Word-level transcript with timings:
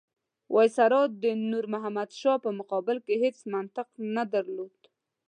وایسرا 0.53 1.01
د 1.23 1.25
نور 1.51 1.65
محمد 1.73 2.09
شاه 2.21 2.37
په 2.45 2.49
مقابل 2.59 2.97
کې 3.05 3.15
هېڅ 3.23 3.37
منطق 3.53 3.87
نه 4.15 4.23
درلود. 4.33 4.79